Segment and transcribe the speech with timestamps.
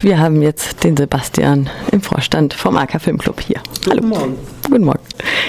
[0.00, 3.60] Wir haben jetzt den Sebastian im Vorstand vom AK Filmclub hier.
[3.84, 3.96] Hallo.
[3.96, 4.38] Guten Morgen.
[4.70, 4.97] Guten Morgen.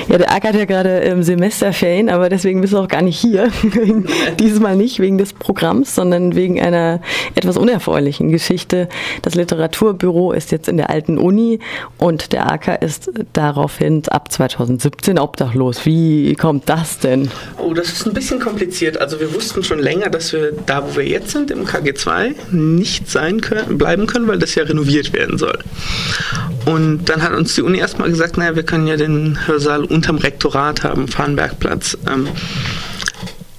[0.10, 3.20] Ja, der AK hat ja gerade im Semesterferien, aber deswegen bist du auch gar nicht
[3.20, 3.52] hier.
[4.40, 7.00] Dieses Mal nicht wegen des Programms, sondern wegen einer
[7.36, 8.90] etwas unerfreulichen Geschichte.
[9.22, 11.60] Das Literaturbüro ist jetzt in der alten Uni
[12.00, 15.86] und der AK ist daraufhin ab 2017 obdachlos.
[15.86, 17.30] Wie kommt das denn?
[17.60, 19.00] Oh, das ist ein bisschen kompliziert.
[19.00, 23.08] Also wir wussten schon länger, dass wir da, wo wir jetzt sind, im KG2, nicht
[23.12, 25.60] sein können, bleiben können, weil das ja renoviert werden soll.
[26.70, 30.18] Und dann hat uns die Uni erstmal gesagt, naja, wir können ja den Hörsaal unterm
[30.18, 31.98] Rektorat haben, Farnbergplatz.
[32.08, 32.28] Ähm,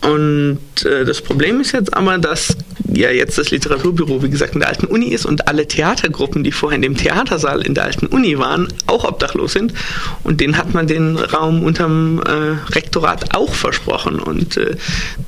[0.03, 2.57] und äh, das Problem ist jetzt aber, dass
[2.95, 6.53] ja jetzt das Literaturbüro, wie gesagt, in der alten Uni ist und alle Theatergruppen, die
[6.53, 9.73] vorher in dem Theatersaal in der alten Uni waren, auch obdachlos sind.
[10.23, 14.19] Und denen hat man den Raum unterm äh, Rektorat auch versprochen.
[14.21, 14.77] Und äh,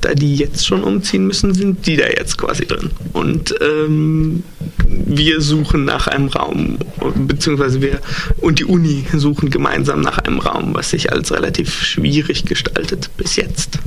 [0.01, 2.91] da die jetzt schon umziehen müssen, sind die da jetzt quasi drin.
[3.13, 4.43] Und ähm,
[4.87, 6.77] wir suchen nach einem Raum,
[7.27, 7.99] beziehungsweise wir
[8.37, 13.35] und die Uni suchen gemeinsam nach einem Raum, was sich als relativ schwierig gestaltet bis
[13.35, 13.79] jetzt.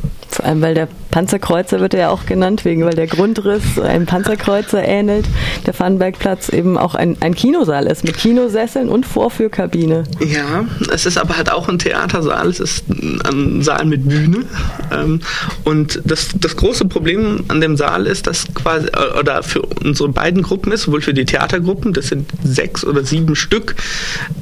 [0.46, 5.26] Allem, weil der Panzerkreuzer wird ja auch genannt, wegen weil der Grundriss einem Panzerkreuzer ähnelt.
[5.66, 10.04] Der Pfannenbergplatz eben auch ein, ein Kinosaal ist mit Kinosesseln und Vorführkabine.
[10.20, 12.48] Ja, es ist aber halt auch ein Theatersaal.
[12.48, 14.44] Es ist ein Saal mit Bühne.
[14.92, 15.20] Ähm,
[15.64, 18.88] und das, das große Problem an dem Saal ist, dass quasi,
[19.18, 23.34] oder für unsere beiden Gruppen ist, sowohl für die Theatergruppen, das sind sechs oder sieben
[23.34, 23.74] Stück,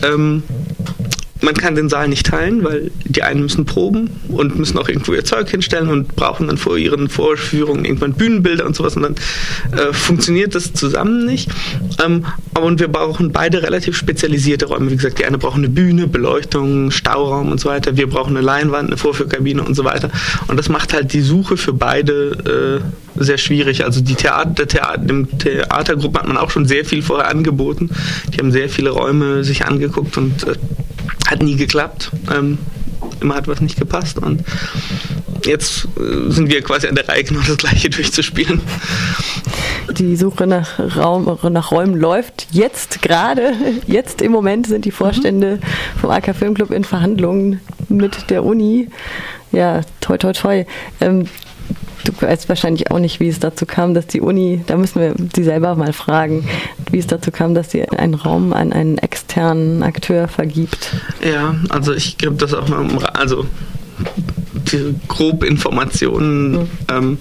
[0.03, 0.43] ähm,
[1.41, 5.13] man kann den Saal nicht teilen, weil die einen müssen proben und müssen auch irgendwo
[5.13, 9.15] ihr Zeug hinstellen und brauchen dann vor ihren Vorführungen irgendwann Bühnenbilder und sowas und dann
[9.73, 11.51] äh, funktioniert das zusammen nicht.
[12.05, 12.25] Ähm,
[12.55, 14.91] aber und wir brauchen beide relativ spezialisierte Räume.
[14.91, 17.97] Wie gesagt, die eine brauchen eine Bühne, Beleuchtung, Stauraum und so weiter.
[17.97, 20.11] Wir brauchen eine Leinwand, eine Vorführkabine und so weiter.
[20.49, 22.81] Und das macht halt die Suche für beide
[23.17, 23.85] äh, sehr schwierig.
[23.85, 27.91] Also die Theater, Theater, dem Theatergruppe hat man auch schon sehr viel vorher angeboten.
[28.33, 30.55] Die haben sehr viele Räume sich angeguckt und äh,
[31.27, 32.11] hat nie geklappt.
[32.35, 32.59] Ähm,
[33.21, 34.43] immer hat was nicht gepasst und
[35.45, 38.61] jetzt äh, sind wir quasi an der Reihe, genau das gleiche durchzuspielen.
[39.91, 43.53] Die Suche nach, Raum, nach Räumen läuft jetzt gerade.
[43.87, 46.01] Jetzt im Moment sind die Vorstände mhm.
[46.01, 48.89] vom AK Filmclub in Verhandlungen mit der Uni.
[49.53, 50.65] Ja, toi, toi, toi.
[51.01, 51.29] Ähm,
[52.05, 55.15] Du weißt wahrscheinlich auch nicht, wie es dazu kam, dass die Uni, da müssen wir
[55.35, 56.47] sie selber mal fragen,
[56.91, 58.99] wie es dazu kam, dass sie einen Raum an einen
[59.35, 60.95] externen Akteur vergibt.
[61.21, 63.47] Ja, also ich gebe das auch mal, also
[64.73, 66.69] die grob Informationen, mhm.
[66.89, 67.19] ähm,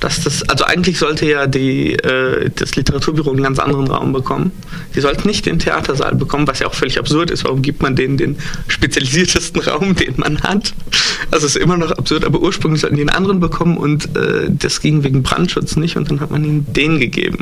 [0.00, 4.50] dass das, also eigentlich sollte ja die, äh, das Literaturbüro einen ganz anderen Raum bekommen.
[4.96, 7.44] Die sollten nicht den Theatersaal bekommen, was ja auch völlig absurd ist.
[7.44, 8.36] Warum gibt man denen den
[8.66, 10.74] spezialisiertesten Raum, den man hat?
[11.30, 14.50] Also es ist immer noch absurd, aber ursprünglich sollten die einen anderen bekommen und äh,
[14.50, 17.38] das ging wegen Brandschutz nicht und dann hat man ihnen den gegeben.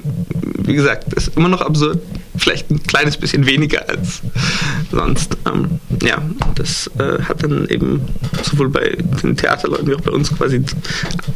[0.59, 1.99] Wie gesagt, ist immer noch absurd,
[2.43, 4.21] vielleicht ein kleines bisschen weniger als
[4.91, 5.37] sonst.
[5.47, 6.21] Ähm, ja,
[6.57, 8.03] das äh, hat dann eben
[8.43, 10.63] sowohl bei den Theaterleuten wie auch bei uns quasi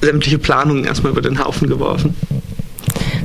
[0.03, 2.15] sämtliche Planungen erstmal über den Haufen geworfen.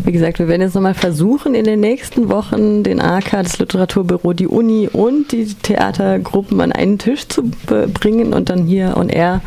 [0.04, 4.34] Wie gesagt, wir werden jetzt nochmal versuchen, in den nächsten Wochen den AK, das Literaturbüro,
[4.34, 9.42] die Uni und die Theatergruppen an einen Tisch zu bringen und dann hier on air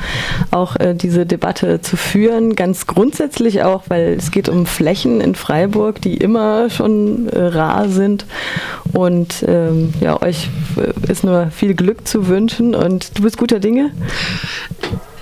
[0.51, 2.55] auch äh, diese Debatte zu führen.
[2.55, 7.89] Ganz grundsätzlich auch, weil es geht um Flächen in Freiburg, die immer schon äh, rar
[7.89, 8.27] sind.
[8.93, 13.59] Und ähm, ja, euch äh, ist nur viel Glück zu wünschen und du bist guter
[13.59, 13.91] Dinge.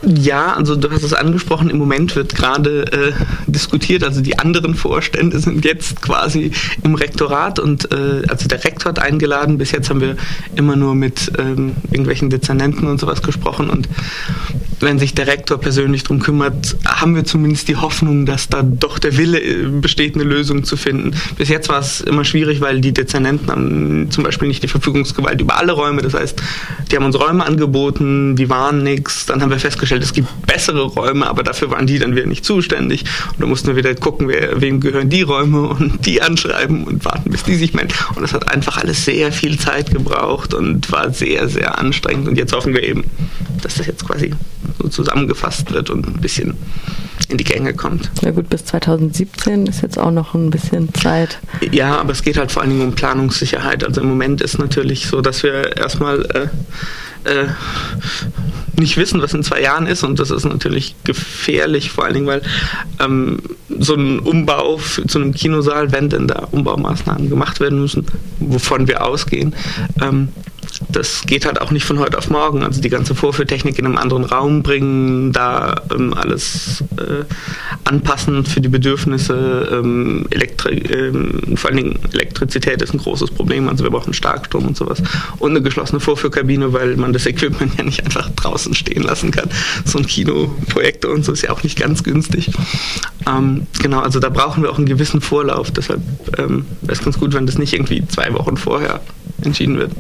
[0.05, 3.13] Ja, also du hast es angesprochen, im Moment wird gerade äh,
[3.47, 6.51] diskutiert, also die anderen Vorstände sind jetzt quasi
[6.83, 10.17] im Rektorat und äh, also der Rektor hat eingeladen, bis jetzt haben wir
[10.57, 13.89] immer nur mit ähm, irgendwelchen Dezernenten und sowas gesprochen und
[14.83, 18.99] wenn sich der Rektor persönlich darum kümmert, haben wir zumindest die Hoffnung, dass da doch
[18.99, 21.13] der Wille äh, besteht, eine Lösung zu finden.
[21.37, 25.41] Bis jetzt war es immer schwierig, weil die Dezernenten haben zum Beispiel nicht die Verfügungsgewalt
[25.41, 26.03] über alle Räume.
[26.03, 26.43] Das heißt,
[26.91, 29.27] die haben uns Räume angeboten, die waren nichts.
[29.27, 32.45] Dann haben wir festgestellt, es gibt bessere Räume, aber dafür waren die dann wieder nicht
[32.45, 33.05] zuständig.
[33.33, 37.05] Und dann mussten wir wieder gucken, wer, wem gehören die Räume und die anschreiben und
[37.05, 37.95] warten, bis die sich melden.
[38.15, 42.29] Und das hat einfach alles sehr viel Zeit gebraucht und war sehr, sehr anstrengend.
[42.29, 43.05] Und jetzt hoffen wir eben,
[43.63, 44.33] dass das jetzt quasi
[44.81, 46.55] so zusammengefasst wird und ein bisschen
[47.29, 48.11] in die Gänge kommt.
[48.23, 51.39] Ja gut, bis 2017 ist jetzt auch noch ein bisschen Zeit.
[51.71, 53.85] Ja, aber es geht halt vor allen Dingen um Planungssicherheit.
[53.85, 56.49] Also im Moment ist natürlich so, dass wir erstmal äh,
[57.25, 57.49] äh,
[58.79, 62.27] nicht wissen, was in zwei Jahren ist und das ist natürlich gefährlich, vor allen Dingen,
[62.27, 62.43] weil
[62.99, 63.39] ähm,
[63.79, 68.07] so ein Umbau zu einem Kinosaal, wenn denn da Umbaumaßnahmen gemacht werden müssen,
[68.41, 69.55] wovon wir ausgehen,
[70.03, 70.29] ähm,
[70.93, 72.63] das geht halt auch nicht von heute auf morgen.
[72.63, 77.25] Also die ganze Vorführtechnik in einem anderen Raum bringen, da ähm, alles äh,
[77.85, 79.69] anpassen für die Bedürfnisse.
[79.73, 83.69] Ähm, Elektri ähm, vor allen Dingen Elektrizität ist ein großes Problem.
[83.69, 85.03] Also wir brauchen Starkstrom und sowas.
[85.39, 89.49] Und eine geschlossene Vorführkabine, weil man das Equipment ja nicht einfach draußen stehen lassen kann.
[89.85, 92.51] So ein Kinoprojektor und so ist ja auch nicht ganz günstig.
[93.27, 95.71] Ähm, genau, also da brauchen wir auch einen gewissen Vorlauf.
[95.71, 96.01] Deshalb
[96.39, 99.01] ähm, wäre es ganz gut, wenn das nicht irgendwie zwei Wochen vorher
[99.45, 99.93] entschieden wird.